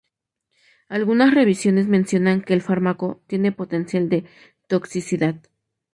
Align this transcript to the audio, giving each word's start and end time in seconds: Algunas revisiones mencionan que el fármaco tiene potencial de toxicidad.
Algunas 0.89 1.31
revisiones 1.31 1.87
mencionan 1.87 2.41
que 2.41 2.53
el 2.55 2.63
fármaco 2.63 3.21
tiene 3.27 3.51
potencial 3.51 4.09
de 4.09 4.23
toxicidad. 4.65 5.35